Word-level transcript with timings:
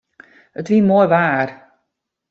It 0.59 0.67
wie 0.69 0.81
moai 0.87 1.07
waar. 1.13 1.49